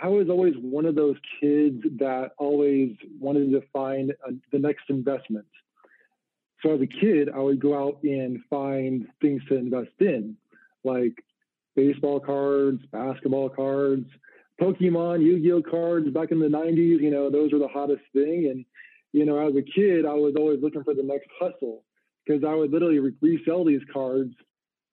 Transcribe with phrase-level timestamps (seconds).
[0.00, 4.84] I was always one of those kids that always wanted to find a, the next
[4.88, 5.46] investment.
[6.62, 10.36] So as a kid, I would go out and find things to invest in,
[10.84, 11.14] like
[11.74, 14.06] baseball cards, basketball cards,
[14.60, 17.00] Pokemon, Yu-Gi-Oh cards back in the 90s.
[17.00, 18.48] You know, those were the hottest thing.
[18.50, 18.64] And,
[19.12, 21.84] you know, as a kid, I was always looking for the next hustle
[22.26, 24.34] because I would literally re- resell these cards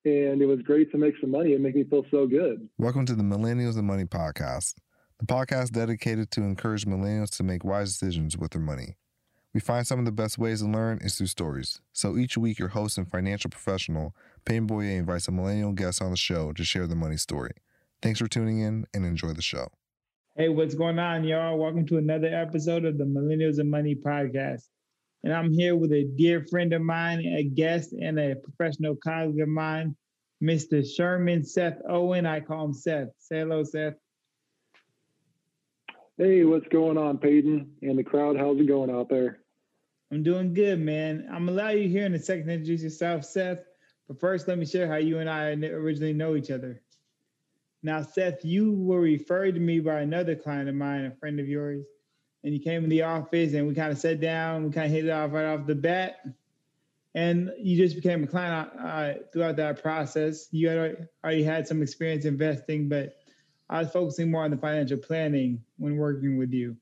[0.06, 2.70] and it was great to make some money and make me feel so good.
[2.78, 4.76] Welcome to the Millennials and Money podcast,
[5.20, 8.98] the podcast dedicated to encourage millennials to make wise decisions with their money.
[9.54, 11.80] We find some of the best ways to learn is through stories.
[11.94, 16.12] So each week, your host and financial professional, Peyton Boyer, invites a millennial guest on
[16.12, 17.52] the show to share their money story.
[18.02, 19.70] Thanks for tuning in and enjoy the show.
[20.36, 21.58] Hey, what's going on, y'all?
[21.58, 24.64] Welcome to another episode of the Millennials and Money podcast.
[25.24, 29.40] And I'm here with a dear friend of mine, a guest, and a professional colleague
[29.40, 29.96] of mine,
[30.44, 30.86] Mr.
[30.86, 32.26] Sherman Seth Owen.
[32.26, 33.08] I call him Seth.
[33.20, 33.94] Say hello, Seth.
[36.18, 38.38] Hey, what's going on, Peyton and the crowd?
[38.38, 39.40] How's it going out there?
[40.14, 41.28] I'm doing good, man.
[41.30, 43.60] I'm gonna allow you here in a second to introduce yourself, Seth.
[44.08, 46.82] But first, let me share how you and I originally know each other.
[47.84, 51.50] Now, Seth, you were referred to me by another client of mine, a friend of
[51.50, 51.86] yours,
[52.46, 54.94] and you came in the office and we kind of sat down, we kind of
[54.94, 56.22] hit it off right off the bat.
[57.14, 60.48] And you just became a client uh, throughout that process.
[60.52, 63.18] You had already had some experience investing, but
[63.70, 66.78] I was focusing more on the financial planning when working with you.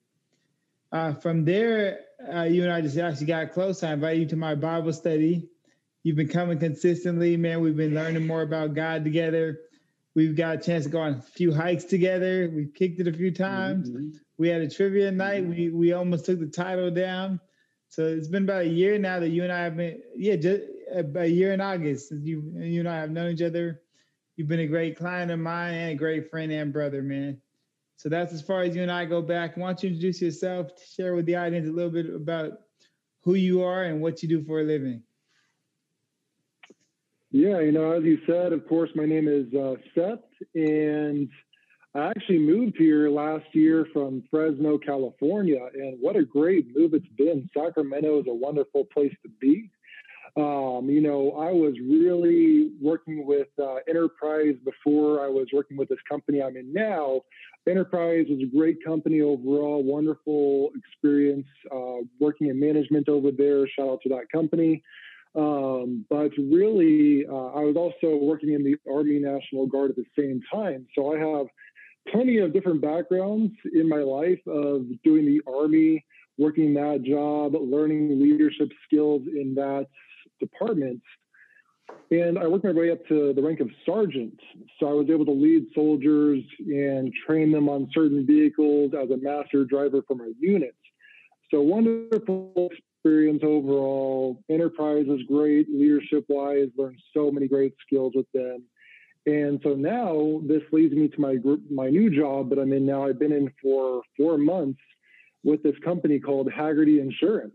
[0.92, 2.00] Uh, from there,
[2.32, 3.84] uh, you and I just actually got close.
[3.84, 5.50] I invited you to my Bible study.
[6.04, 7.62] You've been coming consistently, man.
[7.62, 9.60] We've been learning more about God together.
[10.16, 12.52] We've got a chance to go on a few hikes together.
[12.54, 13.90] We've kicked it a few times.
[13.90, 14.18] Mm-hmm.
[14.38, 15.46] We had a trivia night.
[15.46, 17.40] We we almost took the title down.
[17.90, 20.64] So it's been about a year now that you and I have been, yeah, just
[20.94, 23.82] a year in August since you you and I have known each other.
[24.36, 27.40] You've been a great client of mine and a great friend and brother, man.
[27.98, 29.56] So that's as far as you and I go back.
[29.56, 32.54] Why don't you introduce yourself, to share with the audience a little bit about
[33.22, 35.04] who you are and what you do for a living?
[37.32, 40.20] Yeah, you know, as you said, of course, my name is uh, Seth,
[40.54, 41.30] and
[41.96, 47.08] I actually moved here last year from Fresno, California, and what a great move it's
[47.18, 47.50] been.
[47.56, 49.70] Sacramento is a wonderful place to be.
[50.36, 55.90] Um, you know, I was really working with uh, Enterprise before I was working with
[55.90, 57.22] this company I'm in now.
[57.70, 63.68] Enterprise was a great company overall, wonderful experience uh, working in management over there.
[63.68, 64.82] Shout out to that company.
[65.36, 70.06] Um, but really, uh, I was also working in the Army National Guard at the
[70.18, 70.88] same time.
[70.96, 71.48] So I have
[72.12, 76.06] plenty of different backgrounds in my life of doing the Army,
[76.38, 79.88] working that job, learning leadership skills in that
[80.46, 81.02] department.
[82.12, 84.40] And I worked my way up to the rank of sergeant.
[84.80, 89.18] So I was able to lead soldiers and train them on certain vehicles as a
[89.18, 90.76] master driver for my unit.
[91.52, 92.70] So wonderful
[93.04, 94.44] experience overall.
[94.50, 98.64] Enterprise is great, leadership wise, learned so many great skills with them.
[99.26, 102.86] And so now this leads me to my group, my new job that I'm in
[102.86, 103.06] now.
[103.06, 104.82] I've been in for four months
[105.44, 107.54] with this company called Hagerty Insurance.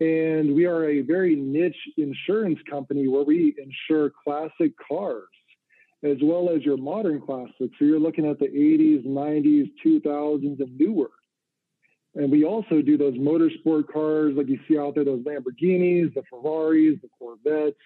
[0.00, 5.28] And we are a very niche insurance company where we insure classic cars
[6.04, 7.56] as well as your modern classics.
[7.58, 11.10] So you're looking at the 80s, 90s, 2000s, and newer.
[12.14, 16.22] And we also do those motorsport cars like you see out there, those Lamborghinis, the
[16.30, 17.76] Ferraris, the Corvettes.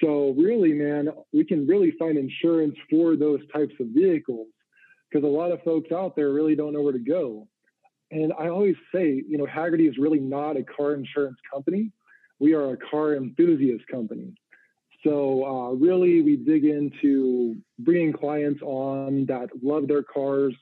[0.00, 4.48] So really, man, we can really find insurance for those types of vehicles
[5.10, 7.46] because a lot of folks out there really don't know where to go.
[8.10, 11.90] And I always say, you know, Hagerty is really not a car insurance company.
[12.38, 14.34] We are a car enthusiast company.
[15.04, 20.54] So uh, really, we dig into bringing clients on that love their cars,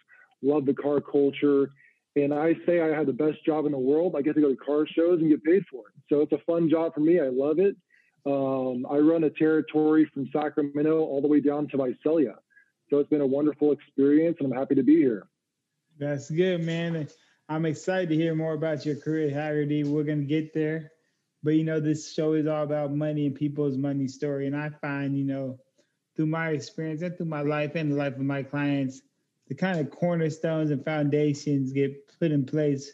[0.43, 1.71] love the car culture,
[2.17, 4.15] and I say I have the best job in the world.
[4.17, 5.95] I get to go to car shows and get paid for it.
[6.09, 7.21] So it's a fun job for me.
[7.21, 7.77] I love it.
[8.25, 12.37] Um, I run a territory from Sacramento all the way down to Visalia.
[12.91, 15.27] So it's been a wonderful experience and I'm happy to be here.
[15.99, 17.09] That's good, man.
[17.49, 19.85] I'm excited to hear more about your career, Hagerty.
[19.85, 20.91] We're going to get there.
[21.45, 24.49] But, you know, this show is all about money and people's money story.
[24.49, 25.61] And I find, you know,
[26.17, 29.01] through my experience and through my life and the life of my clients,
[29.47, 32.93] the kind of cornerstones and foundations get put in place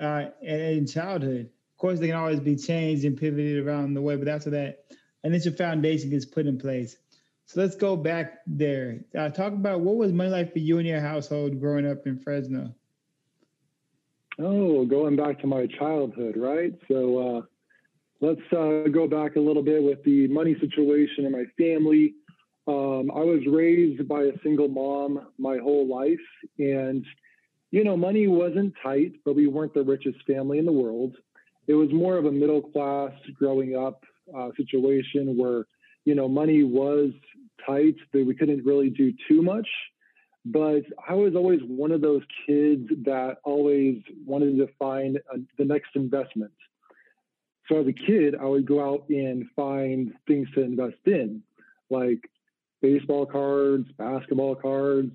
[0.00, 1.50] uh, in childhood.
[1.72, 4.84] Of course, they can always be changed and pivoted around the way, but after that
[5.24, 6.96] initial foundation gets put in place.
[7.46, 9.00] So let's go back there.
[9.14, 12.18] Uh, talk about what was money like for you and your household growing up in
[12.18, 12.74] Fresno.
[14.38, 16.72] Oh, going back to my childhood, right?
[16.88, 17.42] So uh,
[18.20, 22.14] let's uh, go back a little bit with the money situation in my family.
[22.66, 26.18] Um, I was raised by a single mom my whole life,
[26.58, 27.04] and
[27.70, 31.16] you know, money wasn't tight, but we weren't the richest family in the world.
[31.66, 34.02] It was more of a middle class growing up
[34.36, 35.64] uh, situation where
[36.04, 37.10] you know money was
[37.64, 39.68] tight, that we couldn't really do too much.
[40.44, 45.64] But I was always one of those kids that always wanted to find a, the
[45.64, 46.52] next investment.
[47.68, 51.42] So as a kid, I would go out and find things to invest in,
[51.88, 52.30] like
[52.82, 55.12] baseball cards, basketball cards,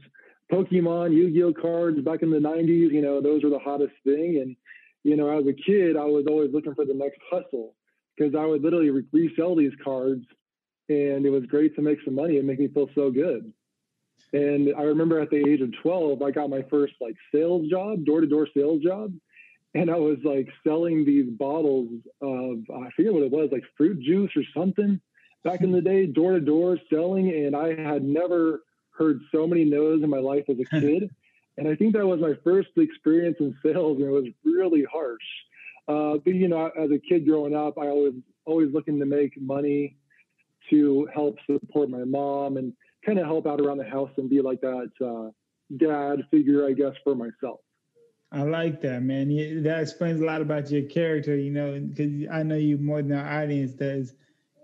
[0.52, 2.92] Pokemon, Yu-Gi-Oh cards back in the 90s.
[2.92, 4.40] You know, those were the hottest thing.
[4.42, 4.56] And,
[5.04, 7.76] you know, as a kid, I was always looking for the next hustle
[8.18, 10.26] because I would literally re- resell these cards
[10.90, 13.54] and it was great to make some money and make me feel so good.
[14.34, 18.06] And I remember at the age of 12, I got my first like sales job,
[18.06, 19.14] door to door sales job.
[19.76, 21.90] And I was like selling these bottles
[22.22, 25.00] of, I forget what it was, like fruit juice or something
[25.44, 27.30] back in the day, door to door selling.
[27.30, 28.64] And I had never
[28.98, 31.10] heard so many no's in my life as a kid.
[31.58, 35.18] and I think that was my first experience in sales, and it was really harsh.
[35.88, 38.14] Uh, but you know, as a kid growing up, I always
[38.46, 39.96] always looking to make money
[40.70, 42.74] to help support my mom and
[43.06, 45.32] kind of help out around the house and be like that uh,
[45.78, 47.60] dad figure, I guess, for myself.
[48.32, 49.64] I like that, man.
[49.64, 53.14] That explains a lot about your character, you know, because I know you more than
[53.14, 54.14] our audience does.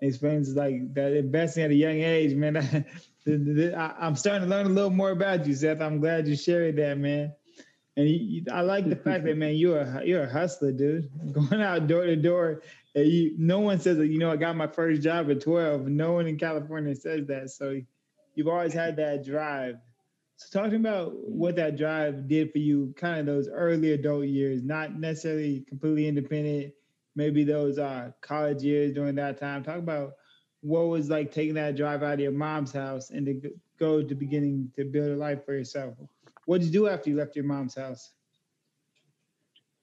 [0.01, 2.57] It explains like that investing at a young age, man.
[3.27, 5.81] I, am starting to learn a little more about you, Seth.
[5.81, 7.33] I'm glad you shared that, man.
[7.97, 11.09] And you, I like the fact that, man, you're a you're a hustler, dude.
[11.33, 12.61] Going out door to door.
[12.93, 14.07] You, no one says that.
[14.07, 15.87] You know, I got my first job at 12.
[15.87, 17.49] No one in California says that.
[17.49, 17.81] So
[18.35, 19.77] you've always had that drive.
[20.37, 24.63] So talking about what that drive did for you, kind of those early adult years,
[24.63, 26.73] not necessarily completely independent,
[27.15, 29.63] maybe those uh, college years during that time.
[29.63, 30.15] Talk about
[30.61, 34.15] what was like taking that drive out of your mom's house and to go to
[34.15, 35.95] beginning to build a life for yourself.
[36.45, 38.11] What did you do after you left your mom's house?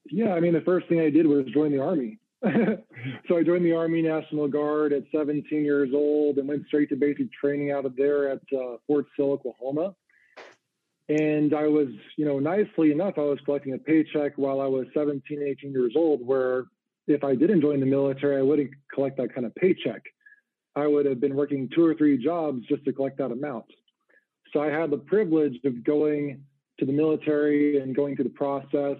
[0.05, 2.19] Yeah, I mean, the first thing I did was join the army.
[3.27, 6.95] so I joined the Army National Guard at 17 years old and went straight to
[6.95, 9.95] basic training out of there at uh, Fort Sill, Oklahoma.
[11.07, 11.87] And I was,
[12.17, 15.93] you know, nicely enough, I was collecting a paycheck while I was 17, 18 years
[15.95, 16.65] old, where
[17.07, 20.01] if I didn't join the military, I wouldn't collect that kind of paycheck.
[20.75, 23.65] I would have been working two or three jobs just to collect that amount.
[24.51, 26.43] So I had the privilege of going
[26.79, 28.97] to the military and going through the process.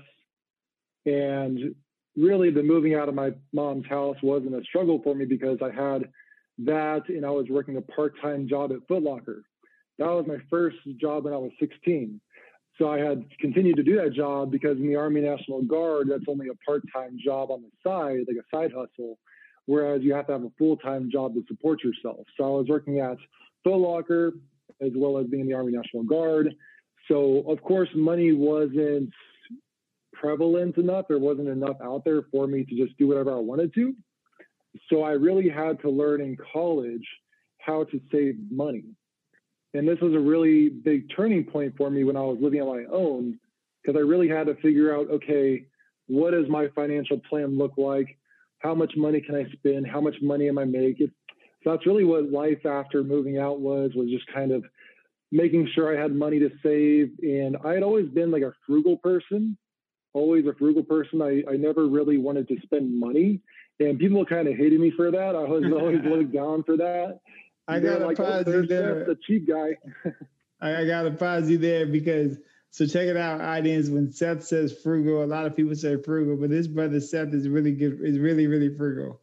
[1.06, 1.76] And
[2.18, 5.72] really, the moving out of my mom's house wasn't a struggle for me because I
[5.72, 6.10] had
[6.60, 9.42] that and I was working a part time job at Footlocker.
[10.00, 12.20] That was my first job when I was 16.
[12.80, 16.26] So I had continued to do that job because in the Army National Guard, that's
[16.28, 19.18] only a part time job on the side, like a side hustle
[19.66, 22.26] whereas you have to have a full time job to support yourself.
[22.38, 23.18] So I was working at
[23.64, 24.34] Foot Locker
[24.82, 26.54] as well as being in the Army National Guard.
[27.08, 29.12] So, of course, money wasn't
[30.24, 31.06] prevalent enough.
[31.08, 33.94] There wasn't enough out there for me to just do whatever I wanted to.
[34.90, 37.08] So, I really had to learn in college
[37.60, 38.86] how to save money.
[39.74, 42.68] And this was a really big turning point for me when I was living on
[42.68, 43.40] my own
[43.82, 45.66] because I really had to figure out okay,
[46.08, 48.18] what does my financial plan look like?
[48.64, 49.86] how much money can I spend?
[49.86, 51.12] How much money am I making?
[51.64, 54.64] So that's really what life after moving out was, was just kind of
[55.32, 57.12] making sure I had money to save.
[57.22, 59.58] And I had always been like a frugal person,
[60.14, 61.22] always a frugal person.
[61.22, 63.42] I, I never really wanted to spend money.
[63.80, 65.36] And people kind of hated me for that.
[65.36, 67.20] I was always looked down for that.
[67.68, 69.06] I got to like, pause oh, you there.
[69.06, 69.78] The cheap guy.
[70.62, 72.38] I, I got to pause you there because
[72.72, 73.90] so check it out, audience.
[73.90, 77.48] When Seth says frugal, a lot of people say frugal, but this brother Seth is
[77.48, 78.00] really good.
[78.02, 79.22] Is really really frugal.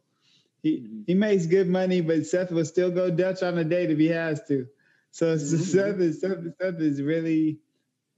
[0.63, 1.01] He mm-hmm.
[1.05, 4.07] he makes good money, but Seth will still go Dutch on a date if he
[4.07, 4.67] has to.
[5.11, 5.57] So, mm-hmm.
[5.57, 7.59] Seth is Seth, Seth is really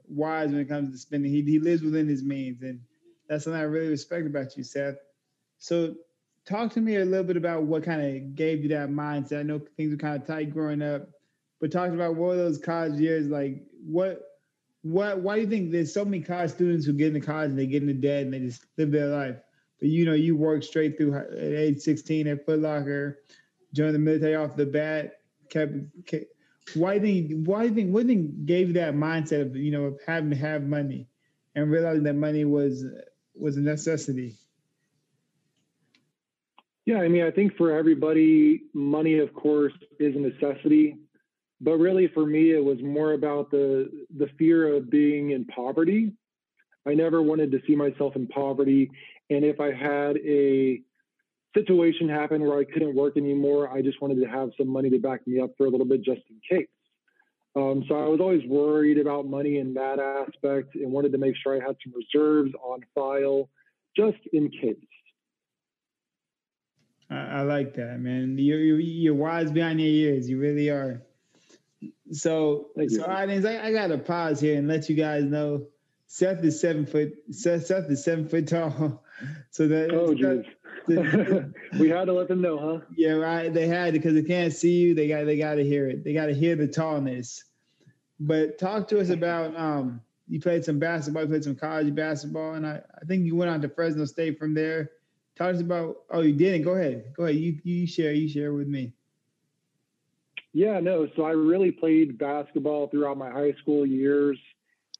[0.07, 1.31] wise when it comes to spending.
[1.31, 2.79] He he lives within his means, and
[3.27, 4.95] that's something I really respect about you, Seth.
[5.57, 5.95] So
[6.45, 9.39] talk to me a little bit about what kind of gave you that mindset.
[9.39, 11.09] I know things were kind of tight growing up,
[11.61, 13.63] but talk about what those college years like?
[13.85, 14.21] What
[14.81, 17.59] why why do you think there's so many college students who get into college and
[17.59, 19.37] they get into debt and they just live their life?
[19.79, 23.19] But you know, you work straight through at age 16 at Foot Locker,
[23.73, 25.19] joined the military off the bat,
[25.49, 25.73] kept,
[26.05, 26.25] kept
[27.73, 28.15] think what do
[28.45, 31.07] gave that mindset of you know of having to have money
[31.55, 32.85] and realizing that money was
[33.35, 34.35] was a necessity?
[36.85, 40.97] Yeah, I mean, I think for everybody, money, of course, is a necessity.
[41.63, 46.11] But really for me it was more about the the fear of being in poverty.
[46.85, 48.91] I never wanted to see myself in poverty.
[49.29, 50.81] And if i had a
[51.53, 53.69] situation happened where I couldn't work anymore.
[53.69, 56.03] I just wanted to have some money to back me up for a little bit
[56.03, 56.67] just in case.
[57.55, 61.35] Um, so I was always worried about money in that aspect and wanted to make
[61.41, 63.49] sure I had some reserves on file
[63.95, 64.77] just in case.
[67.11, 68.37] I, I like that, man.
[68.39, 70.27] You're, you're, you're wise behind your ears.
[70.27, 71.03] You really are.
[72.11, 75.67] So, Thank so audience, I, I got to pause here and let you guys know
[76.07, 77.13] Seth is seven foot.
[77.31, 79.02] Seth, Seth is seven foot tall.
[79.51, 80.45] So that oh, geez.
[81.79, 82.85] we had to let them know, huh?
[82.95, 83.53] Yeah, right.
[83.53, 84.93] They had to because they can't see you.
[84.95, 86.03] They got they got to hear it.
[86.03, 87.43] They got to hear the tallness.
[88.19, 92.53] But talk to us about um, you played some basketball, you played some college basketball,
[92.53, 94.91] and I, I think you went on to Fresno State from there.
[95.35, 95.97] Talk to us about.
[96.09, 96.63] Oh, you didn't.
[96.63, 97.13] Go ahead.
[97.15, 97.37] Go ahead.
[97.37, 98.13] You you share.
[98.13, 98.93] You share with me.
[100.53, 101.07] Yeah, no.
[101.15, 104.37] So I really played basketball throughout my high school years,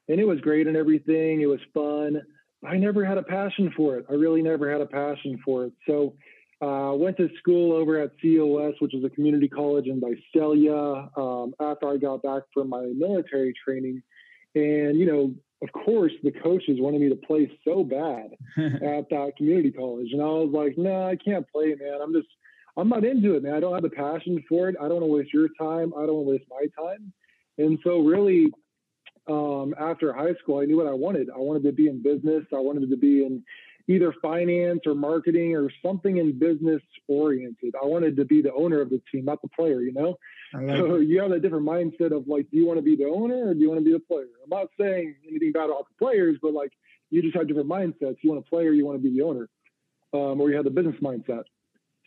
[0.08, 1.40] and it was great and everything.
[1.40, 2.22] It was fun.
[2.66, 4.06] I never had a passion for it.
[4.10, 5.72] I really never had a passion for it.
[5.86, 6.14] So
[6.62, 11.54] uh, went to school over at COS, which is a community college in Visalia, um,
[11.60, 14.02] after I got back from my military training.
[14.54, 19.32] And, you know, of course, the coaches wanted me to play so bad at that
[19.36, 20.08] community college.
[20.12, 22.00] And I was like, no, nah, I can't play, man.
[22.02, 22.28] I'm just,
[22.76, 23.54] I'm not into it, man.
[23.54, 24.76] I don't have a passion for it.
[24.80, 25.92] I don't want to waste your time.
[25.96, 27.12] I don't want to waste my time.
[27.58, 28.48] And so, really,
[29.26, 31.30] um, after high school, I knew what I wanted.
[31.30, 32.44] I wanted to be in business.
[32.52, 33.42] I wanted to be in
[33.86, 37.74] either finance or marketing or something in business oriented.
[37.80, 40.16] I wanted to be the owner of the team, not the player, you know?
[40.52, 41.08] So it.
[41.08, 43.54] you have a different mindset of like, do you want to be the owner or
[43.54, 44.28] do you want to be the player?
[44.42, 46.72] I'm not saying anything bad about the players, but like
[47.10, 48.16] you just have different mindsets.
[48.22, 49.48] You want to play or you want to be the owner,
[50.12, 51.44] um, or you have the business mindset.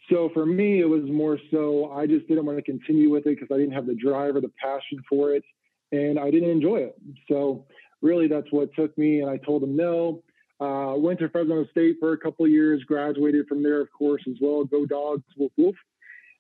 [0.10, 3.38] So for me, it was more so I just didn't want to continue with it
[3.38, 5.44] because I didn't have the drive or the passion for it
[5.92, 6.96] and I didn't enjoy it.
[7.30, 7.66] So
[8.02, 9.22] really, that's what took me.
[9.22, 10.24] And I told them no.
[10.60, 14.24] Uh, went to Fresno State for a couple of years, graduated from there, of course,
[14.28, 14.64] as well.
[14.64, 15.76] Go Dogs, woof woof.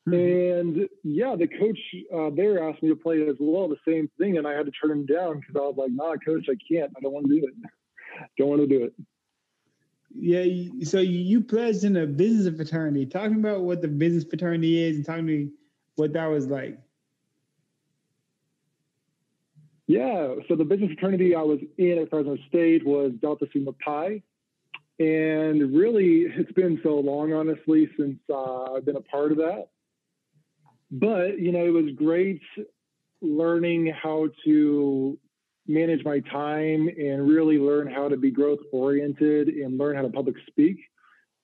[0.07, 0.79] Mm-hmm.
[0.79, 1.77] And yeah, the coach
[2.15, 4.71] uh, there asked me to play as well, the same thing, and I had to
[4.71, 6.91] turn him down because I was like, "Nah, coach, I can't.
[6.97, 7.53] I don't want to do it.
[8.37, 8.93] don't want to do it."
[10.15, 13.05] Yeah, so you pledged in a business fraternity.
[13.05, 15.49] Talking about what the business fraternity is, and talking to me
[15.95, 16.79] what that was like.
[19.87, 24.21] Yeah, so the business fraternity I was in at Fresno State was Delta Sigma Pi.
[24.99, 29.69] And really, it's been so long, honestly, since uh, I've been a part of that.
[30.91, 32.41] But, you know, it was great
[33.21, 35.17] learning how to
[35.67, 40.09] manage my time and really learn how to be growth oriented and learn how to
[40.09, 40.77] public speak.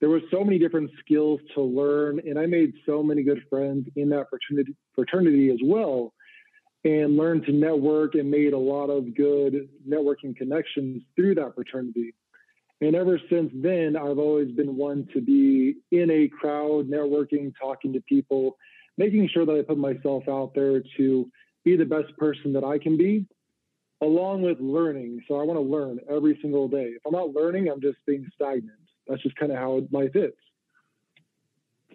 [0.02, 3.88] There were so many different skills to learn, and I made so many good friends
[3.96, 6.14] in that fraternity, fraternity as well
[6.86, 12.14] and learned to network and made a lot of good networking connections through that fraternity.
[12.82, 17.94] And ever since then, I've always been one to be in a crowd, networking, talking
[17.94, 18.58] to people,
[18.98, 21.32] making sure that I put myself out there to
[21.64, 23.26] be the best person that I can be,
[24.02, 25.22] along with learning.
[25.30, 26.92] So I want to learn every single day.
[26.96, 28.72] If I'm not learning, I'm just being stagnant.
[29.08, 30.34] That's just kind of how life is.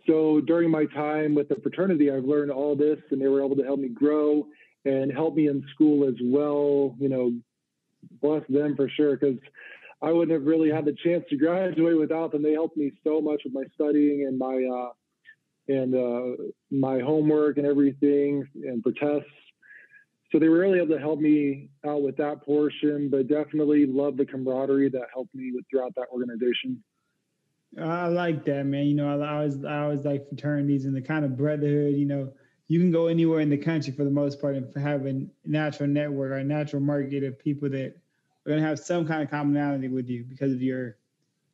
[0.07, 3.57] So during my time with the fraternity, I've learned all this, and they were able
[3.57, 4.47] to help me grow
[4.88, 6.95] and help me in school as well.
[6.99, 7.33] You know,
[8.23, 9.38] bless them for sure because
[10.00, 12.42] I wouldn't have really had the chance to graduate without them.
[12.42, 14.92] They helped me so much with my studying and my uh,
[15.68, 19.30] and uh, my homework and everything, and for tests.
[20.33, 24.16] So they were really able to help me out with that portion, but definitely love
[24.18, 26.83] the camaraderie that helped me with throughout that organization.
[27.83, 28.87] I like that, man.
[28.87, 31.95] You know, I always I always like fraternities and the kind of brotherhood.
[31.97, 32.33] You know,
[32.69, 35.89] you can go anywhere in the country for the most part and have a natural
[35.89, 37.97] network or a natural market of people that
[38.47, 40.97] are going to have some kind of commonality with you because of your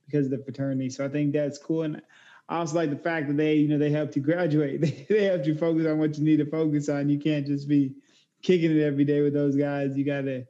[0.06, 0.90] because of the fraternity.
[0.90, 1.84] So I think that's cool.
[1.84, 2.02] And
[2.48, 4.80] I also like the fact that they, you know, they helped you graduate.
[4.80, 7.08] They, they helped you focus on what you need to focus on.
[7.08, 7.94] You can't just be
[8.42, 9.96] kicking it every day with those guys.
[9.96, 10.46] You gotta,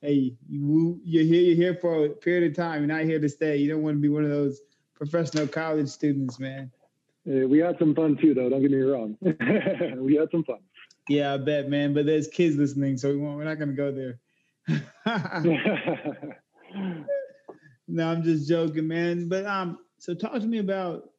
[0.00, 2.80] hey, you you're here, you're here for a period of time.
[2.80, 3.58] You're not here to stay.
[3.58, 4.60] You don't want to be one of those
[4.94, 6.72] professional college students, man.
[7.26, 8.48] We had some fun too, though.
[8.48, 9.18] Don't get me wrong.
[9.20, 10.60] we had some fun.
[11.08, 11.92] Yeah, I bet, man.
[11.92, 14.20] But there's kids listening, so we won't, we're not going to go there.
[17.88, 19.28] no, I'm just joking, man.
[19.28, 21.10] But um, so talk to me about,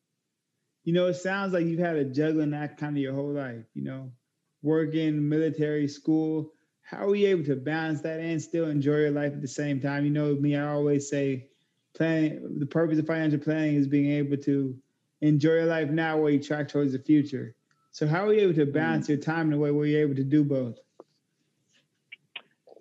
[0.86, 3.66] you know, it sounds like you've had a juggling act kind of your whole life.
[3.74, 4.12] You know,
[4.62, 6.54] working, military, school.
[6.84, 9.82] How are you able to balance that and still enjoy your life at the same
[9.82, 10.06] time?
[10.06, 11.50] You know, me, I always say,
[11.96, 12.60] planning.
[12.60, 14.78] The purpose of financial planning is being able to
[15.22, 17.56] enjoy your life now while you track towards the future.
[17.92, 19.14] So how are you able to balance mm-hmm.
[19.14, 20.78] your time in a way where you're able to do both?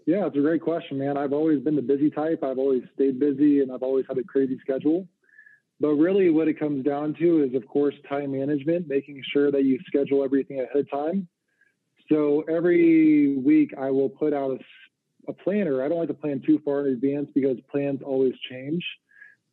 [0.07, 1.17] Yeah, it's a great question, man.
[1.17, 2.45] I've always been the busy type.
[2.45, 5.09] I've always stayed busy and I've always had a crazy schedule.
[5.81, 9.65] But really, what it comes down to is, of course, time management, making sure that
[9.65, 11.29] you schedule everything ahead of time.
[12.09, 15.83] So every week, I will put out a, a planner.
[15.83, 18.85] I don't like to plan too far in advance because plans always change.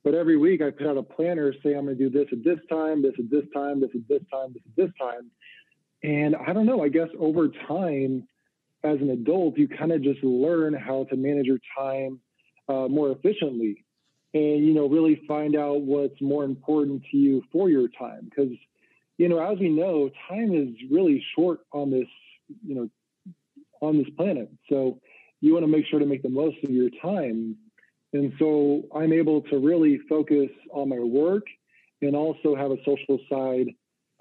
[0.04, 2.44] But every week, I put out a planner, say I'm going to do this at
[2.44, 5.32] this time, this at this time, this at this time, this at this time.
[6.04, 8.28] And I don't know, I guess over time,
[8.84, 12.20] as an adult, you kind of just learn how to manage your time
[12.68, 13.86] uh, more efficiently
[14.34, 18.30] and you know really find out what's more important to you for your time.
[18.30, 18.52] Because
[19.18, 22.08] you know as we know time is really short on this
[22.66, 22.90] you know
[23.82, 24.50] on this planet.
[24.70, 25.00] So
[25.42, 27.58] you want to make sure to make the most of your time
[28.14, 31.46] and so i'm able to really focus on my work
[32.02, 33.68] and also have a social side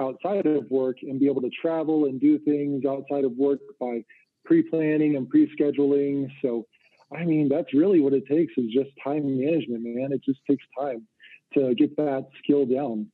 [0.01, 4.03] outside of work and be able to travel and do things outside of work by
[4.45, 6.67] pre-planning and pre-scheduling so
[7.15, 10.13] I mean, that's really what it takes is just time management, man.
[10.13, 11.07] It just takes time
[11.55, 13.09] to get that skill down.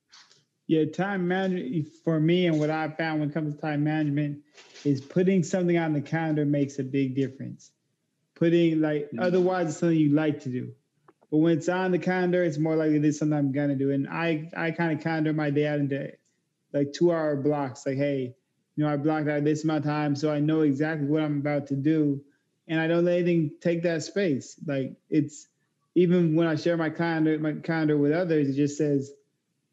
[0.67, 4.41] Yeah, time management for me and what I found when it comes to time management
[4.85, 7.73] is putting something on the calendar makes a big difference.
[8.39, 9.21] Putting like mm-hmm.
[9.21, 10.73] otherwise it's something you like to do.
[11.31, 13.91] But when it's on the calendar, it's more likely this is something I'm gonna do.
[13.91, 16.13] And I I kind of calendar my day out into
[16.73, 17.85] like two hour blocks.
[17.85, 18.35] Like, hey,
[18.77, 21.39] you know, I blocked out this amount of time so I know exactly what I'm
[21.39, 22.23] about to do
[22.69, 24.57] and I don't let anything take that space.
[24.65, 25.49] Like it's
[25.95, 29.11] even when I share my calendar, my calendar with others, it just says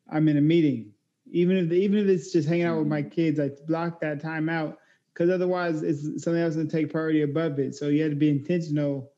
[0.09, 0.93] I'm in a meeting.
[1.31, 3.09] Even if the, even if it's just hanging out with my mm-hmm.
[3.09, 4.77] kids, I block that time out
[5.15, 7.73] because otherwise it's something else going to take priority above it.
[7.73, 9.11] So you have to be intentional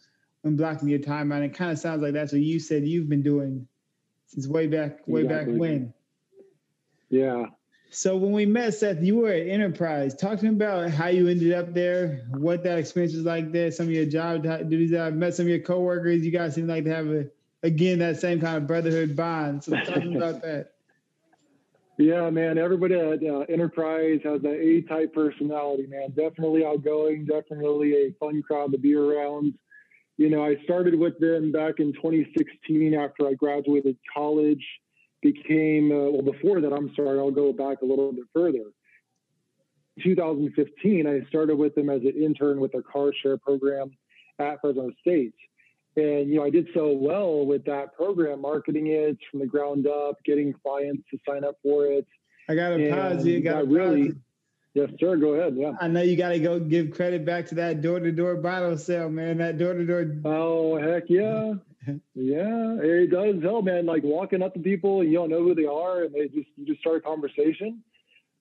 [0.44, 1.42] when blocking your time out.
[1.42, 3.68] It kind of sounds like that's what you said you've been doing
[4.27, 5.54] since way back, way exactly.
[5.54, 5.94] back when.
[7.10, 7.48] Yeah,
[7.89, 10.13] so when we met, Seth, you were at Enterprise.
[10.13, 13.72] Talk to me about how you ended up there, what that experience was like there,
[13.72, 14.94] some of your job duties.
[14.94, 16.25] I met some of your coworkers.
[16.25, 17.27] You guys seem like to have a
[17.63, 19.63] again that same kind of brotherhood bond.
[19.63, 20.74] So talk to me about that.
[21.98, 22.60] Yeah, man.
[22.60, 26.10] Everybody at uh, Enterprise has an A-type personality, man.
[26.10, 27.25] Definitely outgoing.
[27.25, 29.56] Definitely a fun crowd to be around.
[30.18, 34.63] You know, I started with them back in 2016 after I graduated college
[35.24, 38.72] became, uh, well, before that, I'm sorry, I'll go back a little bit further.
[40.03, 43.92] 2015, I started with them as an intern with their car share program
[44.38, 45.33] at Fresno State.
[45.98, 49.88] And, you know, I did so well with that program, marketing it from the ground
[49.88, 52.07] up, getting clients to sign up for it.
[52.48, 53.42] I got to pause you.
[53.42, 54.14] Got to really,
[54.74, 55.18] Yes, sir.
[55.18, 55.55] Go ahead.
[55.57, 55.72] Yeah.
[55.81, 58.77] I know you got to go give credit back to that door to door bottle
[58.77, 59.40] sale, man.
[59.40, 60.16] That door to door.
[60.24, 61.55] Oh, heck yeah
[62.16, 63.86] yeah, it does help, man.
[63.86, 66.50] Like walking up to people and you don't know who they are, and they just
[66.57, 67.81] you just start a conversation.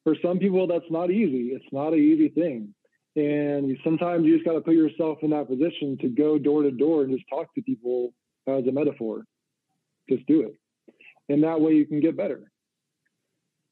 [0.04, 1.54] For some people, that's not easy.
[1.54, 2.74] It's not an easy thing,
[3.16, 6.70] and sometimes you just got to put yourself in that position to go door to
[6.70, 8.12] door and just talk to people
[8.46, 9.24] as a metaphor.
[10.08, 10.54] Just do it,
[11.28, 12.50] and that way you can get better.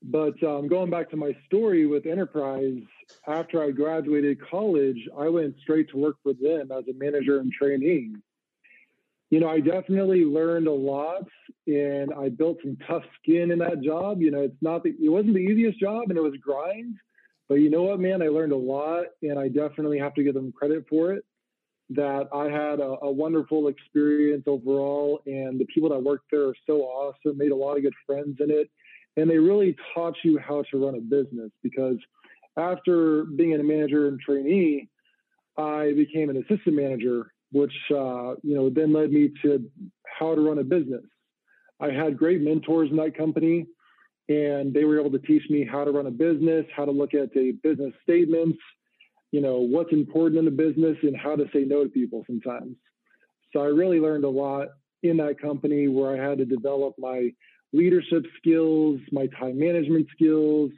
[0.02, 2.80] But um, going back to my story with Enterprise,
[3.26, 7.52] after I graduated college, I went straight to work for them as a manager and
[7.52, 8.12] trainee
[9.34, 11.26] you know, I definitely learned a lot
[11.66, 14.20] and I built some tough skin in that job.
[14.20, 16.94] You know, it's not the, it wasn't the easiest job and it was grind,
[17.48, 20.34] but you know what, man, I learned a lot and I definitely have to give
[20.34, 21.24] them credit for it.
[21.90, 26.56] That I had a, a wonderful experience overall, and the people that worked there are
[26.66, 27.36] so awesome.
[27.36, 28.70] Made a lot of good friends in it,
[29.18, 31.50] and they really taught you how to run a business.
[31.62, 31.98] Because
[32.56, 34.88] after being a manager and trainee,
[35.58, 39.64] I became an assistant manager which uh, you know then led me to
[40.18, 41.04] how to run a business.
[41.80, 43.66] I had great mentors in that company,
[44.28, 47.14] and they were able to teach me how to run a business, how to look
[47.14, 48.58] at the business statements,
[49.32, 52.76] you know what's important in the business, and how to say no to people sometimes.
[53.52, 54.68] So I really learned a lot
[55.02, 57.30] in that company where I had to develop my
[57.72, 60.70] leadership skills, my time management skills,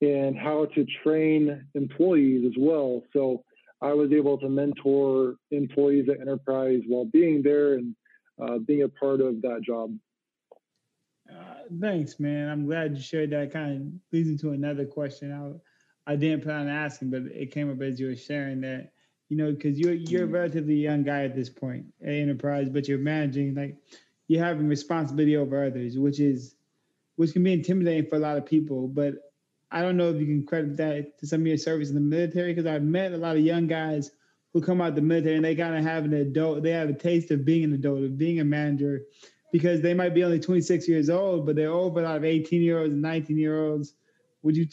[0.00, 3.02] and how to train employees as well.
[3.12, 3.42] So
[3.80, 7.94] I was able to mentor employees at Enterprise while being there and
[8.42, 9.94] uh, being a part of that job.
[11.30, 12.48] Uh, thanks, man.
[12.48, 13.52] I'm glad you shared that.
[13.52, 15.32] Kind of leads into another question.
[15.32, 18.92] I, I didn't plan on asking, but it came up as you were sharing that.
[19.28, 22.86] You know, because you're you're a relatively young guy at this point at Enterprise, but
[22.86, 23.76] you're managing like
[24.28, 26.54] you're having responsibility over others, which is
[27.16, 28.86] which can be intimidating for a lot of people.
[28.86, 29.14] But
[29.70, 32.00] I don't know if you can credit that to some of your service in the
[32.00, 34.12] military because I've met a lot of young guys
[34.52, 36.94] who come out the military and they kind of have an adult, they have a
[36.94, 39.02] taste of being an adult, of being a manager,
[39.52, 42.62] because they might be only 26 years old, but they're over a lot of 18
[42.62, 43.94] year olds and 19 year olds.
[44.42, 44.66] Would you,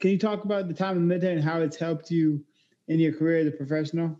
[0.00, 2.44] can you talk about the time in the military and how it's helped you
[2.88, 4.18] in your career as a professional?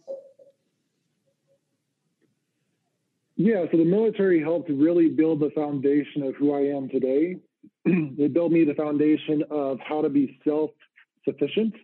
[3.37, 7.37] Yeah, so the military helped really build the foundation of who I am today.
[7.85, 10.71] it built me the foundation of how to be self
[11.25, 11.75] sufficient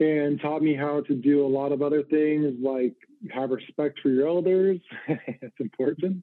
[0.00, 2.94] and taught me how to do a lot of other things like
[3.32, 4.80] have respect for your elders.
[5.08, 6.22] it's important.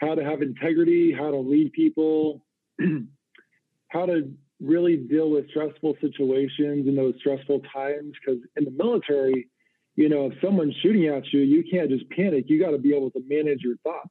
[0.00, 2.42] How to have integrity, how to lead people,
[3.88, 8.14] how to really deal with stressful situations in those stressful times.
[8.20, 9.48] Because in the military,
[9.96, 12.44] you know, if someone's shooting at you, you can't just panic.
[12.48, 14.10] You got to be able to manage your thoughts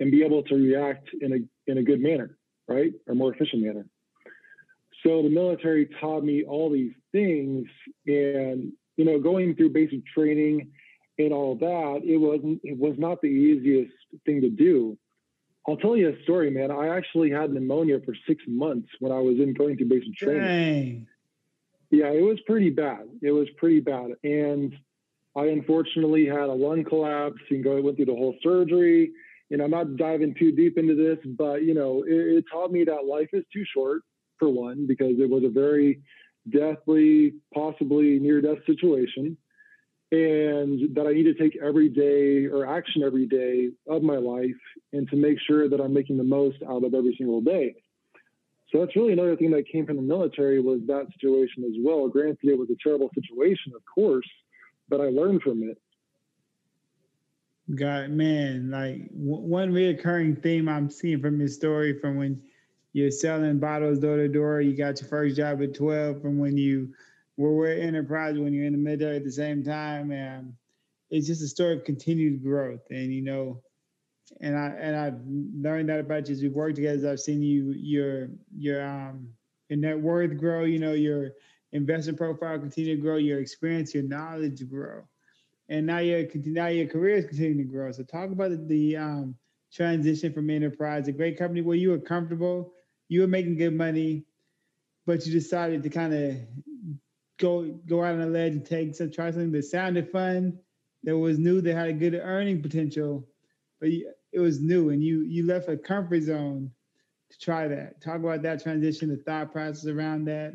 [0.00, 3.62] and be able to react in a in a good manner, right, or more efficient
[3.62, 3.86] manner.
[5.02, 7.66] So the military taught me all these things,
[8.06, 10.70] and you know, going through basic training
[11.18, 13.92] and all that, it wasn't it was not the easiest
[14.26, 14.98] thing to do.
[15.68, 16.70] I'll tell you a story, man.
[16.70, 20.42] I actually had pneumonia for six months when I was in going through basic training.
[20.42, 21.06] Dang.
[21.90, 23.06] Yeah, it was pretty bad.
[23.20, 24.12] It was pretty bad.
[24.24, 24.74] And
[25.36, 29.10] I unfortunately had a lung collapse and go went through the whole surgery.
[29.50, 32.84] And I'm not diving too deep into this, but you know, it, it taught me
[32.84, 34.02] that life is too short
[34.40, 36.00] for one, because it was a very
[36.48, 39.36] deathly, possibly near death situation.
[40.12, 44.60] And that I need to take every day or action every day of my life
[44.92, 47.76] and to make sure that I'm making the most out of every single day.
[48.72, 52.08] So that's really another thing that came from the military was that situation as well.
[52.08, 54.28] Granted, it was a terrible situation, of course,
[54.88, 55.78] but I learned from it.
[57.74, 62.42] God, man, like w- one reoccurring theme I'm seeing from your story from when
[62.92, 66.56] you're selling bottles door to door, you got your first job at 12, from when
[66.56, 66.92] you
[67.36, 70.52] were with Enterprise when you're in the military at the same time, and
[71.10, 72.82] it's just a story of continued growth.
[72.90, 73.62] And you know,
[74.40, 77.10] and I and I've learned that about you as we've worked together.
[77.10, 79.28] I've seen you your your um
[79.68, 80.64] your net worth grow.
[80.64, 81.30] You know your
[81.72, 83.16] investment profile continue to grow.
[83.16, 85.02] Your experience, your knowledge grow,
[85.68, 87.90] and now your now your career is continuing to grow.
[87.92, 89.34] So talk about the, the um,
[89.72, 92.72] transition from enterprise, a great company where you were comfortable,
[93.10, 94.24] you were making good money,
[95.04, 96.36] but you decided to kind of
[97.38, 100.56] go go out on a ledge and take some try something that sounded fun,
[101.02, 103.26] that was new, that had a good earning potential,
[103.80, 106.70] but you, it was new and you you left a comfort zone
[107.30, 108.00] to try that.
[108.00, 110.52] Talk about that transition, the thought process around that,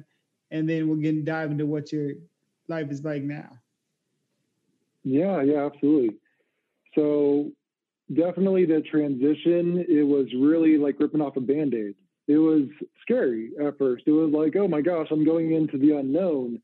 [0.50, 2.14] and then we'll get dive into what your
[2.70, 3.50] life is like now.
[5.04, 6.16] Yeah, yeah, absolutely.
[6.96, 7.52] So
[8.14, 11.96] definitely the transition, it was really like ripping off a band-aid.
[12.28, 12.64] It was
[13.02, 14.04] scary at first.
[14.08, 16.62] It was like, oh my gosh, I'm going into the unknown.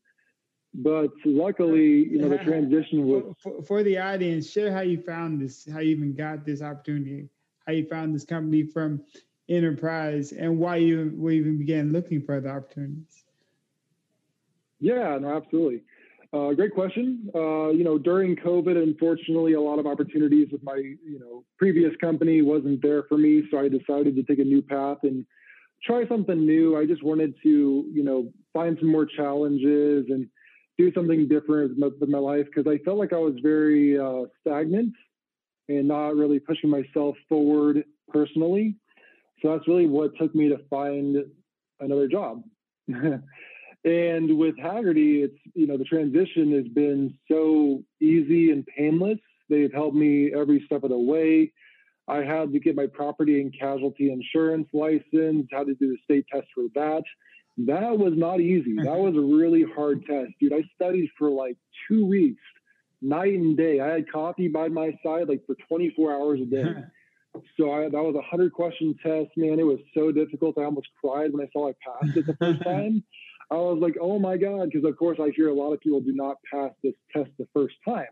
[0.74, 4.50] But luckily, you know, the transition was for, for, the audience.
[4.50, 7.28] Share how you found this, how you even got this opportunity,
[7.66, 9.02] how you found this company from
[9.50, 13.24] enterprise, and why you even began looking for the opportunities.
[14.80, 15.82] Yeah, no, absolutely.
[16.32, 17.30] Uh, great question.
[17.34, 21.94] Uh, you know, during COVID, unfortunately, a lot of opportunities with my, you know, previous
[22.00, 23.42] company wasn't there for me.
[23.50, 25.26] So I decided to take a new path and
[25.84, 26.76] try something new.
[26.76, 30.28] I just wanted to, you know, find some more challenges and
[30.78, 34.94] do something different with my life because I felt like I was very uh, stagnant
[35.68, 38.76] and not really pushing myself forward personally.
[39.40, 41.16] So that's really what took me to find
[41.80, 42.42] another job.
[42.88, 49.18] and with Hagerty, it's you know the transition has been so easy and painless.
[49.48, 51.52] They've helped me every step of the way.
[52.08, 56.26] I had to get my property and casualty insurance license, had to do the state
[56.32, 57.02] test for that.
[57.58, 58.74] That was not easy.
[58.76, 59.02] That mm-hmm.
[59.02, 60.52] was a really hard test, dude.
[60.52, 61.56] I studied for like
[61.88, 62.42] two weeks,
[63.00, 63.80] night and day.
[63.80, 66.74] I had coffee by my side like for 24 hours a day.
[67.58, 69.60] so I, that was a hundred question test, man.
[69.60, 70.58] It was so difficult.
[70.58, 73.04] I almost cried when I saw I passed it the first time.
[73.50, 76.00] I was like, oh my God, because of course I hear a lot of people
[76.00, 78.06] do not pass this test the first time.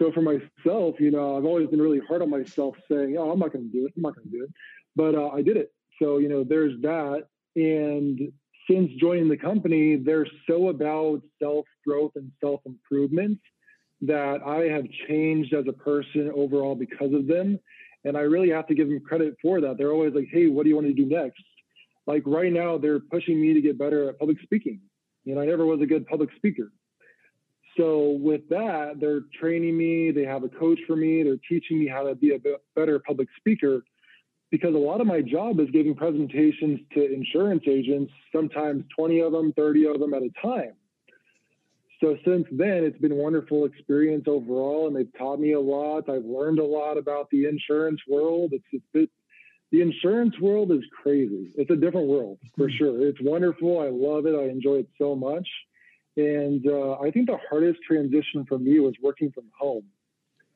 [0.00, 3.38] So for myself, you know, I've always been really hard on myself saying, oh, I'm
[3.38, 3.92] not going to do it.
[3.96, 4.50] I'm not going to do it.
[4.96, 5.72] But uh, I did it.
[6.02, 7.24] So, you know, there's that.
[7.54, 8.32] And
[8.68, 13.38] since joining the company, they're so about self growth and self improvement
[14.02, 17.58] that I have changed as a person overall because of them.
[18.04, 19.76] And I really have to give them credit for that.
[19.76, 21.42] They're always like, hey, what do you want to do next?
[22.06, 24.80] Like right now, they're pushing me to get better at public speaking.
[25.24, 26.72] You know, I never was a good public speaker.
[27.76, 30.10] So with that, they're training me.
[30.10, 31.22] They have a coach for me.
[31.22, 32.38] They're teaching me how to be a
[32.74, 33.82] better public speaker
[34.50, 39.32] because a lot of my job is giving presentations to insurance agents, sometimes 20 of
[39.32, 40.72] them, 30 of them at a time.
[42.00, 46.08] So since then, it's been a wonderful experience overall, and they've taught me a lot.
[46.08, 48.52] I've learned a lot about the insurance world.
[48.72, 49.10] It's,
[49.70, 51.52] the insurance world is crazy.
[51.56, 52.76] It's a different world for mm-hmm.
[52.76, 53.06] sure.
[53.06, 53.78] It's wonderful.
[53.78, 54.34] I love it.
[54.34, 55.46] I enjoy it so much.
[56.20, 59.84] And uh, I think the hardest transition for me was working from home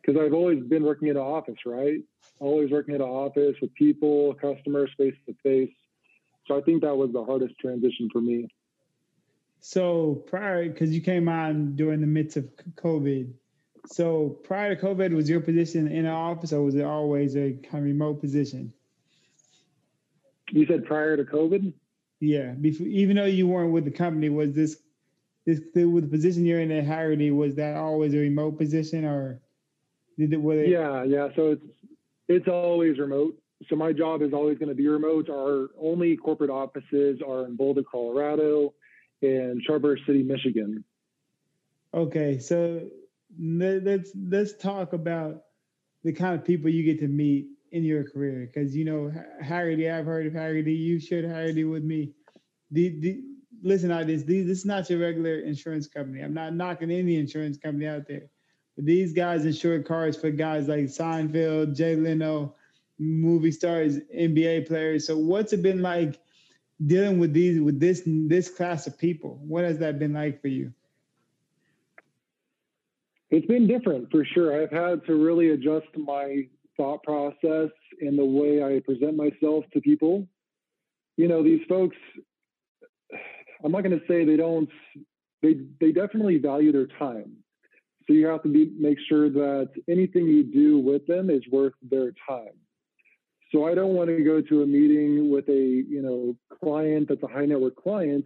[0.00, 2.00] because I've always been working in an office, right?
[2.38, 5.74] Always working in an office with people, customers, face to face.
[6.46, 8.48] So I think that was the hardest transition for me.
[9.60, 13.32] So prior, because you came on during the midst of COVID,
[13.86, 17.52] so prior to COVID, was your position in an office or was it always a
[17.52, 18.72] kind of remote position?
[20.50, 21.72] You said prior to COVID?
[22.20, 24.78] Yeah, before, even though you weren't with the company, was this
[25.46, 27.34] this the, with the position you're in at Hagerty?
[27.34, 29.40] Was that always a remote position, or
[30.18, 30.40] did it?
[30.40, 31.28] Was it yeah, yeah.
[31.36, 31.66] So it's
[32.28, 33.38] it's always remote.
[33.68, 35.28] So my job is always going to be remote.
[35.30, 38.74] Our only corporate offices are in Boulder, Colorado,
[39.22, 40.84] and Traverse City, Michigan.
[41.92, 42.88] Okay, so
[43.38, 45.44] let's let's talk about
[46.02, 49.92] the kind of people you get to meet in your career because you know Hagerty,
[49.92, 50.76] I've heard of Hagerty.
[50.76, 52.12] You shared Hagerty with me.
[52.70, 53.22] The, the,
[53.64, 56.22] listen, I this this is not your regular insurance company.
[56.22, 58.28] I'm not knocking any insurance company out there,
[58.76, 62.54] but these guys insure cars for guys like Seinfeld, Jay Leno,
[62.98, 65.06] movie stars, NBA players.
[65.06, 66.20] So what's it been like
[66.86, 69.40] dealing with these with this this class of people?
[69.42, 70.72] What has that been like for you?
[73.30, 74.62] It's been different for sure.
[74.62, 76.46] I've had to really adjust my
[76.76, 80.28] thought process and the way I present myself to people.
[81.16, 81.96] You know, these folks,
[83.64, 84.68] I'm not going to say they don't,
[85.42, 87.36] they, they definitely value their time.
[88.06, 91.72] So you have to be, make sure that anything you do with them is worth
[91.82, 92.52] their time.
[93.50, 97.22] So I don't want to go to a meeting with a, you know, client that's
[97.22, 98.24] a high net worth client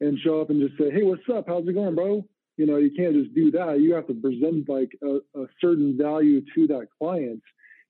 [0.00, 1.44] and show up and just say, Hey, what's up?
[1.46, 2.24] How's it going, bro?
[2.56, 3.80] You know, you can't just do that.
[3.80, 7.42] You have to present like a, a certain value to that client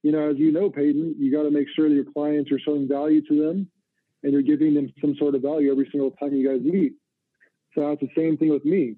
[0.05, 2.61] you know, as you know, Peyton, you got to make sure that your clients are
[2.61, 3.67] showing value to them
[4.25, 6.95] and you're giving them some sort of value every single time you guys meet.
[7.75, 8.97] So that's the same thing with me.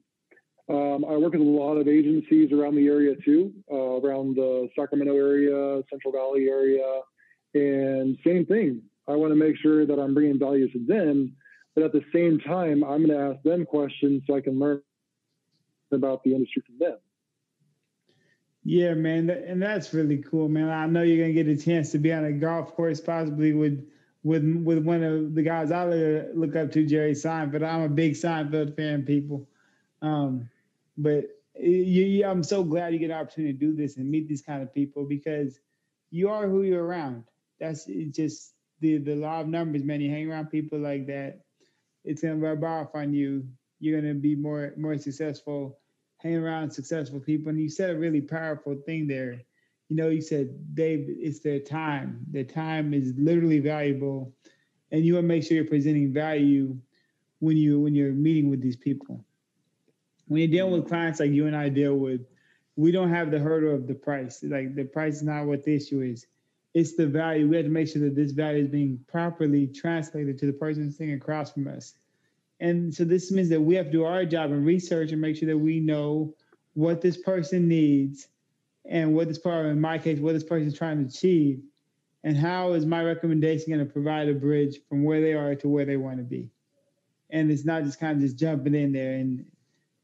[0.68, 4.68] Um, I work with a lot of agencies around the area too, uh, around the
[4.76, 7.00] Sacramento area, Central Valley area,
[7.54, 8.82] and same thing.
[9.08, 11.36] I want to make sure that I'm bringing value to them,
[11.74, 14.82] but at the same time, I'm going to ask them questions so I can learn
[15.92, 16.98] about the industry from them.
[18.64, 20.68] Yeah, man, and that's really cool, man.
[20.68, 23.88] I know you're gonna get a chance to be on a golf course, possibly with
[24.26, 25.84] with with one of the guys I
[26.34, 27.62] look up to, Jerry Seinfeld.
[27.62, 29.48] I'm a big Seinfeld fan, people.
[30.02, 30.50] Um,
[30.98, 34.42] but you, I'm so glad you get an opportunity to do this and meet these
[34.42, 35.60] kind of people because
[36.10, 37.22] you are who you're around.
[37.60, 40.00] That's just the the law of numbers, man.
[40.00, 41.42] You hang around people like that,
[42.04, 43.46] it's gonna rub off on you.
[43.78, 45.78] You're gonna be more more successful
[46.18, 47.50] hang around successful people.
[47.50, 49.42] And you said a really powerful thing there.
[49.88, 52.20] You know, you said, Dave, it's their time.
[52.30, 54.32] Their time is literally valuable.
[54.90, 56.76] And you want to make sure you're presenting value
[57.40, 59.24] when you when you're meeting with these people.
[60.26, 60.88] When you're dealing with mm-hmm.
[60.88, 62.22] clients like you and I deal with,
[62.76, 64.42] we don't have the hurdle of the price.
[64.42, 66.26] Like the price is not what the issue is.
[66.74, 67.48] It's the value.
[67.48, 70.92] We have to make sure that this value is being properly translated to the person
[70.92, 71.94] sitting across from us.
[72.60, 75.36] And so this means that we have to do our job and research and make
[75.36, 76.34] sure that we know
[76.74, 78.28] what this person needs
[78.88, 81.60] and what this part, in my case, what this person is trying to achieve,
[82.24, 85.68] and how is my recommendation going to provide a bridge from where they are to
[85.68, 86.50] where they want to be.
[87.30, 89.14] And it's not just kind of just jumping in there.
[89.14, 89.44] And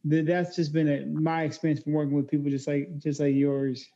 [0.04, 3.88] that's just been a, my experience from working with people just like just like yours.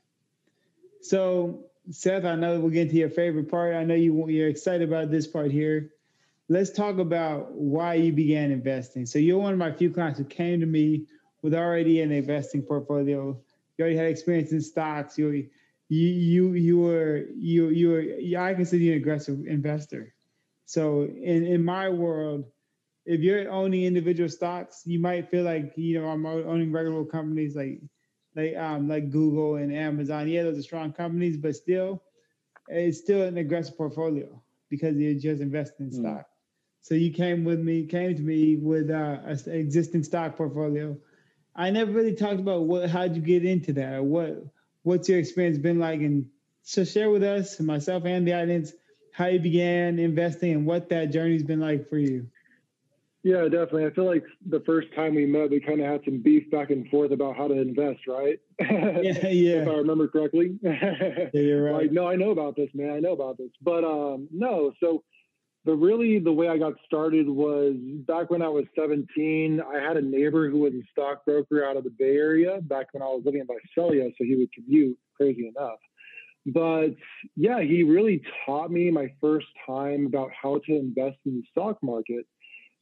[1.03, 3.75] So Seth, I know we'll get to your favorite part.
[3.75, 5.90] I know you you're excited about this part here
[6.49, 9.07] let's talk about why you began investing.
[9.07, 11.07] So you're one of my few clients who came to me
[11.42, 13.38] with already an investing portfolio.
[13.76, 15.18] You already had experience in stocks.
[15.18, 15.48] You
[15.88, 20.14] you you you were you you were I consider you an aggressive investor.
[20.64, 22.44] So in in my world,
[23.04, 27.54] if you're owning individual stocks, you might feel like you know I'm owning regular companies
[27.54, 27.80] like
[28.34, 30.28] like um like Google and Amazon.
[30.28, 32.02] Yeah, those are strong companies, but still,
[32.68, 36.00] it's still an aggressive portfolio because you're just investing in mm.
[36.00, 36.26] stock.
[36.82, 40.96] So you came with me, came to me with uh, an existing stock portfolio.
[41.56, 43.94] I never really talked about what how'd you get into that?
[43.94, 44.44] or What
[44.82, 46.00] what's your experience been like?
[46.00, 46.26] And
[46.62, 48.72] so share with us, myself and the audience,
[49.12, 52.26] how you began investing and what that journey's been like for you.
[53.22, 53.86] Yeah, definitely.
[53.86, 56.70] I feel like the first time we met, we kind of had some beef back
[56.70, 58.38] and forth about how to invest, right?
[58.60, 59.62] Yeah, yeah.
[59.62, 60.56] if I remember correctly.
[60.62, 61.82] yeah, you're right.
[61.82, 62.90] Like, no, I know about this, man.
[62.90, 63.50] I know about this.
[63.62, 65.02] But um, no, so
[65.66, 67.74] but really the way I got started was
[68.07, 71.83] back when I was 17, I had a neighbor who was a stockbroker out of
[71.83, 75.48] the Bay Area back when I was living in Visalia, so he would commute, crazy
[75.48, 75.81] enough.
[76.46, 76.90] But
[77.35, 81.83] yeah, he really taught me my first time about how to invest in the stock
[81.83, 82.26] market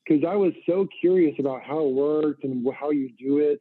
[0.07, 3.61] because I was so curious about how it worked and how you do it.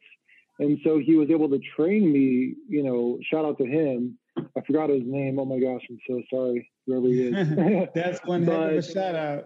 [0.60, 4.18] And so he was able to train me, you know, shout out to him.
[4.38, 5.39] I forgot his name.
[5.39, 7.89] Oh my gosh, I'm so sorry, whoever he is.
[7.96, 9.46] That's one heck of a shout out.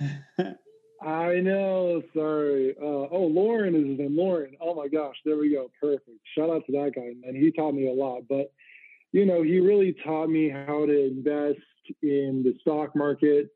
[1.02, 2.74] I know, sorry.
[2.80, 4.16] Uh, oh, Lauren is his name.
[4.16, 4.56] Lauren.
[4.60, 5.70] Oh my gosh, there we go.
[5.80, 6.18] Perfect.
[6.36, 7.34] Shout out to that guy, man.
[7.34, 8.22] He taught me a lot.
[8.28, 8.52] But,
[9.12, 11.60] you know, he really taught me how to invest
[12.02, 13.50] in the stock market.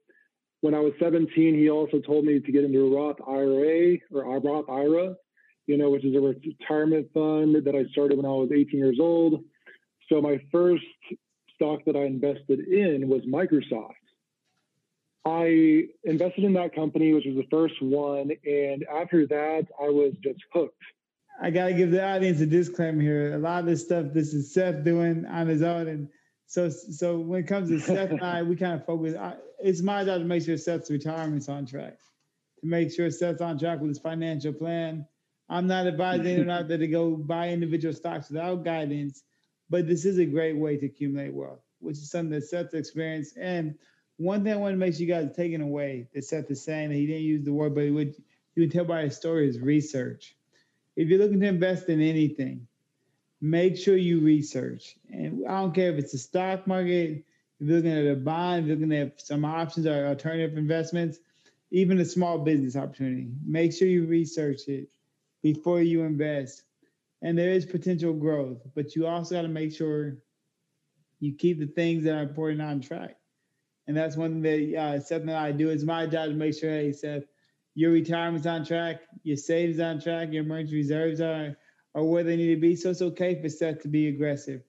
[0.61, 4.37] When I was 17, he also told me to get into a Roth IRA or
[4.37, 5.17] a Roth IRA
[5.71, 8.99] you know, which is a retirement fund that I started when I was 18 years
[9.01, 9.45] old.
[10.11, 10.85] So my first
[11.55, 13.95] stock that I invested in was Microsoft.
[15.25, 20.15] I invested in that company, which was the first one, and after that, I was
[20.23, 20.83] just hooked.
[21.41, 23.35] I gotta give the audience a disclaimer here.
[23.35, 26.09] A lot of this stuff, this is Seth doing on his own, and
[26.47, 29.15] so so when it comes to Seth and I, we kind of focus.
[29.63, 31.99] It's my job to make sure Seth's retirement's on track,
[32.61, 35.07] to make sure Seth's on track with his financial plan,
[35.51, 39.23] I'm not advising anyone out there to go buy individual stocks without guidance,
[39.71, 43.37] but this is a great way to accumulate wealth, which is something that Seth experienced.
[43.39, 43.77] And
[44.17, 46.91] one thing I want to make sure you guys taking away that Seth is saying
[46.91, 48.15] that he didn't use the word, but he would
[48.55, 50.37] you can tell by his story is research.
[50.97, 52.67] If you're looking to invest in anything,
[53.41, 54.97] make sure you research.
[55.09, 57.25] And I don't care if it's the stock market,
[57.61, 61.19] if you're looking at a bond, you're looking at some options or alternative investments,
[61.71, 63.29] even a small business opportunity.
[63.45, 64.89] Make sure you research it
[65.43, 66.65] before you invest.
[67.23, 70.17] And there is potential growth, but you also got to make sure
[71.19, 73.17] you keep the things that are important on track.
[73.87, 75.69] And that's one thing that uh, Seth and I do.
[75.69, 77.25] It's my job to make sure, hey, Seth,
[77.75, 81.57] your retirement's on track, your savings on track, your emergency reserves are,
[81.95, 82.75] are where they need to be.
[82.75, 84.63] So it's okay for Seth to be aggressive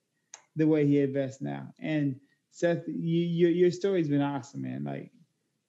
[0.56, 1.74] the way he invests now.
[1.80, 2.20] And
[2.52, 4.84] Seth, you, you, your story's been awesome, man.
[4.84, 5.12] Like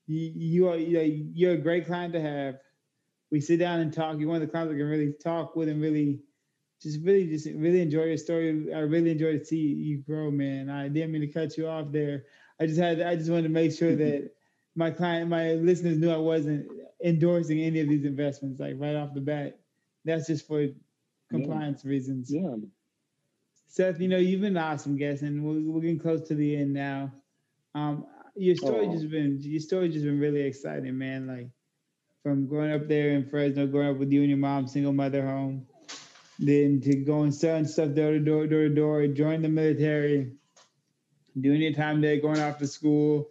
[0.06, 2.56] you, you are you're a great client to have
[3.32, 4.18] we sit down and talk.
[4.18, 6.20] You're one of the clients I can really talk with and really,
[6.82, 8.72] just really, just really enjoy your story.
[8.74, 10.70] I really enjoy to see you grow, man.
[10.70, 12.24] I didn't mean to cut you off there.
[12.60, 14.30] I just had, I just wanted to make sure that
[14.74, 16.66] my client, my listeners knew I wasn't
[17.04, 19.58] endorsing any of these investments, like right off the bat.
[20.04, 20.66] That's just for
[21.30, 21.90] compliance yeah.
[21.90, 22.32] reasons.
[22.32, 22.56] Yeah.
[23.68, 26.56] Seth, you know, you've been an awesome guest, and we're, we're getting close to the
[26.56, 27.12] end now.
[27.74, 28.92] Um, your story oh.
[28.92, 31.26] just been your story just been really exciting, man.
[31.26, 31.48] Like
[32.22, 35.26] from growing up there in Fresno, growing up with you and your mom, single mother
[35.26, 35.66] home,
[36.42, 40.32] then to going selling stuff door to door, door to door, join the military,
[41.40, 43.28] doing your time there, going off to school,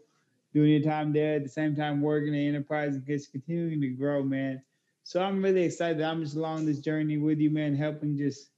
[0.53, 3.89] doing your time there at the same time working in enterprise and just continuing to
[3.89, 4.61] grow, man.
[5.03, 6.01] So I'm really excited.
[6.01, 8.49] I'm just along this journey with you, man, helping just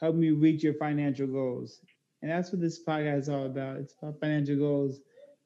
[0.00, 1.80] help you reach your financial goals.
[2.22, 3.76] And that's what this podcast is all about.
[3.78, 5.00] It's about financial goals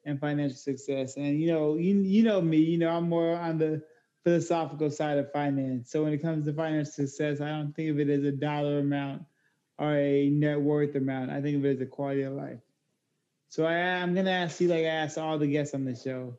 [0.05, 1.17] and financial success.
[1.17, 3.83] And you know, you you know me, you know, I'm more on the
[4.27, 5.89] philosophical side of finance.
[5.89, 8.79] So when it comes to financial success, I don't think of it as a dollar
[8.79, 9.23] amount
[9.79, 11.31] or a net worth amount.
[11.31, 12.59] I think of it as a quality of life.
[13.47, 15.95] So I, am going to ask you, like I ask all the guests on the
[15.95, 16.35] show,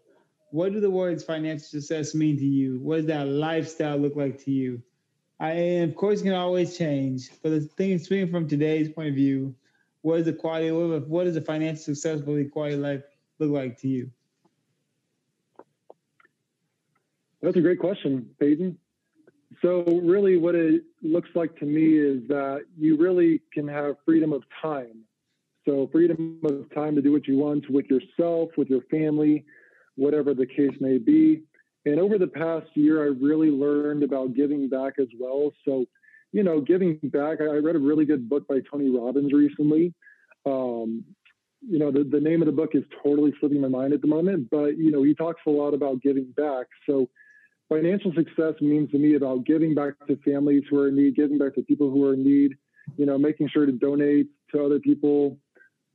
[0.51, 2.79] what do the words financial success mean to you?
[2.81, 4.83] What does that lifestyle look like to you?
[5.41, 7.31] I, of course, can always change.
[7.43, 9.55] But the thing is, speaking from today's point of view,
[10.03, 10.71] what is the quality?
[10.71, 13.05] What does a financial successful quality life
[13.39, 14.11] look like to you?
[17.43, 18.79] That's a great question, Peyton.
[19.63, 24.33] So, really, what it looks like to me is that you really can have freedom
[24.33, 25.05] of time.
[25.67, 29.45] So, freedom of time to do what you want with yourself, with your family,
[29.97, 31.43] whatever the case may be.
[31.87, 35.53] And over the past year, I really learned about giving back as well.
[35.65, 35.87] So,
[36.33, 39.95] you know, giving back, I read a really good book by Tony Robbins recently.
[40.45, 41.05] Um,
[41.67, 44.07] you know, the, the name of the book is totally slipping my mind at the
[44.07, 46.67] moment, but, you know, he talks a lot about giving back.
[46.89, 47.09] So,
[47.69, 51.39] financial success means to me about giving back to families who are in need, giving
[51.39, 52.57] back to people who are in need,
[52.97, 55.39] you know, making sure to donate to other people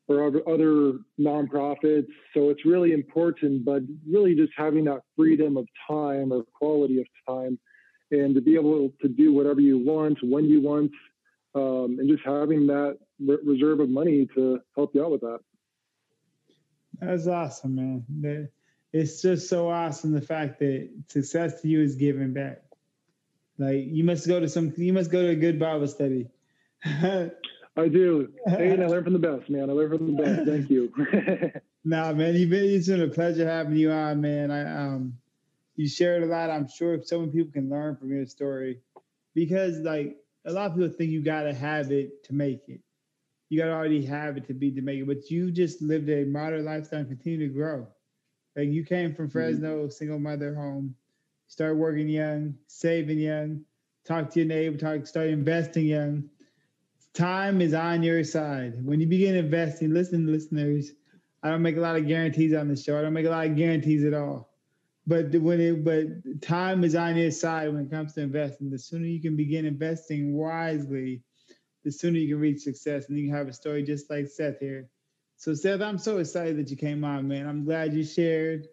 [0.08, 2.08] or other nonprofits.
[2.34, 7.08] So it's really important, but really just having that freedom of time or quality of
[7.28, 7.58] time
[8.12, 10.92] and to be able to do whatever you want, when you want,
[11.56, 15.40] um, and just having that re- reserve of money to help you out with that.
[17.00, 18.50] That's awesome, man
[18.94, 22.62] it's just so awesome the fact that success to you is giving back.
[23.58, 26.30] Like you must go to some, you must go to a good Bible study.
[27.76, 28.32] I do.
[28.46, 29.70] Hey, I learn from the best, man.
[29.70, 30.48] I learn from the best.
[30.48, 30.94] Thank you.
[31.84, 32.66] nah, man, you've been.
[32.66, 34.52] It's been a pleasure having you on, man.
[34.52, 35.18] I um,
[35.76, 36.52] you shared a lot.
[36.52, 38.80] I'm sure so many people can learn from your story,
[39.34, 42.82] because like a lot of people think you gotta have it to make it.
[43.50, 46.26] You gotta already have it to be to make it, but you just lived a
[46.26, 47.88] modern lifestyle and continue to grow.
[48.56, 49.32] Like you came from mm-hmm.
[49.32, 49.90] Fresno, mm-hmm.
[49.90, 50.96] single mother home,
[51.48, 53.62] started working young, saving young,
[54.06, 56.30] talk to your neighbor, talk, start investing young.
[57.14, 58.84] Time is on your side.
[58.84, 60.92] When you begin investing, listen, listeners,
[61.44, 62.98] I don't make a lot of guarantees on the show.
[62.98, 64.50] I don't make a lot of guarantees at all.
[65.06, 68.70] But when it, but time is on your side when it comes to investing.
[68.70, 71.22] The sooner you can begin investing wisely,
[71.84, 74.60] the sooner you can reach success, and you can have a story just like Seth
[74.60, 74.90] here.
[75.44, 77.46] So Seth, I'm so excited that you came on, man.
[77.50, 78.70] I'm glad you shared.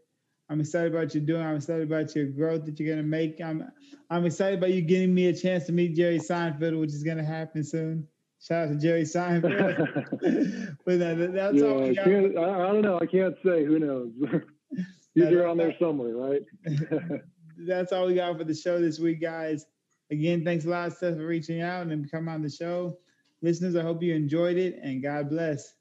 [0.48, 1.42] I'm excited about you doing.
[1.42, 3.40] I'm excited about your growth that you're gonna make.
[3.40, 3.72] I'm
[4.08, 7.24] I'm excited about you getting me a chance to meet Jerry Seinfeld, which is gonna
[7.24, 8.06] happen soon.
[8.40, 10.76] Shout out to Jerry Seinfeld.
[10.84, 13.00] but uh, that, that's yeah, all I, can't, I, I don't know.
[13.02, 13.64] I can't say.
[13.64, 14.12] Who knows?
[15.16, 16.42] He's around there somewhere, right?
[17.66, 19.66] that's all we got for the show this week, guys.
[20.12, 22.96] Again, thanks a lot, Seth, for reaching out and coming on the show.
[23.42, 25.74] Listeners, I hope you enjoyed it and God bless.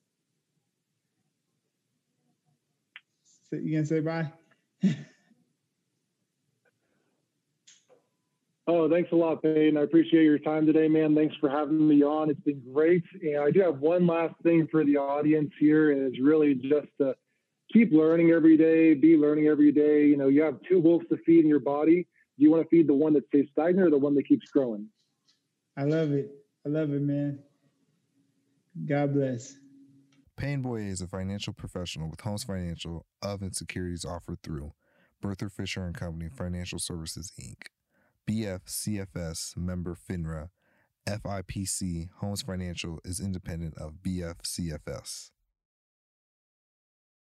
[3.50, 4.32] So you gonna say bye?
[8.72, 9.78] Oh, thanks a lot, Peyton.
[9.78, 11.16] I appreciate your time today, man.
[11.16, 12.30] Thanks for having me on.
[12.30, 13.04] It's been great.
[13.20, 16.86] And I do have one last thing for the audience here, and it's really just
[17.00, 17.16] to
[17.74, 20.06] keep learning every day, be learning every day.
[20.06, 22.08] You know, you have two wolves to feed in your body.
[22.38, 24.48] Do you want to feed the one that stays stagnant or the one that keeps
[24.52, 24.88] growing?
[25.76, 26.30] I love it.
[26.64, 27.40] I love it, man.
[28.86, 29.56] God bless.
[30.40, 34.72] Payne is a financial professional with Homes Financial of and securities offered through
[35.22, 37.64] Berthel Fisher and Company Financial Services Inc.
[38.26, 40.48] BFCFS member FINRA.
[41.06, 45.32] SIPC Homes Financial is independent of BFCFS.